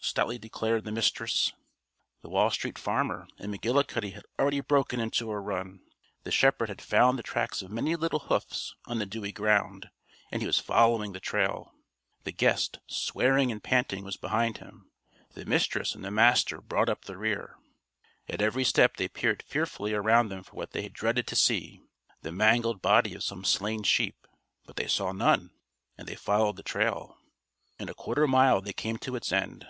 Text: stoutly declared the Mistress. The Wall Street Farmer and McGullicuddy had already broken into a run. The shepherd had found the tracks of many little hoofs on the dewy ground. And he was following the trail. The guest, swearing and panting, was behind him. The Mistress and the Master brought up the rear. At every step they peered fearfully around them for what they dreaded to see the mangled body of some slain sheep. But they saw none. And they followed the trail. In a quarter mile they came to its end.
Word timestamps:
stoutly 0.00 0.38
declared 0.38 0.84
the 0.84 0.92
Mistress. 0.92 1.52
The 2.22 2.30
Wall 2.30 2.50
Street 2.50 2.78
Farmer 2.78 3.26
and 3.38 3.52
McGullicuddy 3.52 4.14
had 4.14 4.24
already 4.38 4.60
broken 4.60 5.00
into 5.00 5.30
a 5.30 5.38
run. 5.38 5.80
The 6.22 6.30
shepherd 6.30 6.70
had 6.70 6.80
found 6.80 7.18
the 7.18 7.22
tracks 7.22 7.60
of 7.60 7.70
many 7.70 7.94
little 7.94 8.20
hoofs 8.20 8.74
on 8.86 9.00
the 9.00 9.06
dewy 9.06 9.32
ground. 9.32 9.90
And 10.32 10.40
he 10.40 10.46
was 10.46 10.58
following 10.60 11.12
the 11.12 11.20
trail. 11.20 11.74
The 12.24 12.32
guest, 12.32 12.78
swearing 12.86 13.52
and 13.52 13.62
panting, 13.62 14.02
was 14.02 14.16
behind 14.16 14.58
him. 14.58 14.88
The 15.34 15.44
Mistress 15.44 15.94
and 15.94 16.02
the 16.04 16.10
Master 16.10 16.62
brought 16.62 16.88
up 16.88 17.04
the 17.04 17.18
rear. 17.18 17.56
At 18.28 18.40
every 18.40 18.64
step 18.64 18.96
they 18.96 19.08
peered 19.08 19.42
fearfully 19.42 19.92
around 19.92 20.28
them 20.30 20.42
for 20.42 20.54
what 20.56 20.70
they 20.70 20.88
dreaded 20.88 21.26
to 21.26 21.36
see 21.36 21.82
the 22.22 22.32
mangled 22.32 22.80
body 22.80 23.14
of 23.14 23.24
some 23.24 23.44
slain 23.44 23.82
sheep. 23.82 24.26
But 24.64 24.76
they 24.76 24.86
saw 24.88 25.12
none. 25.12 25.50
And 25.98 26.08
they 26.08 26.14
followed 26.16 26.56
the 26.56 26.62
trail. 26.62 27.18
In 27.78 27.90
a 27.90 27.94
quarter 27.94 28.26
mile 28.26 28.62
they 28.62 28.72
came 28.72 28.96
to 28.98 29.14
its 29.14 29.32
end. 29.32 29.66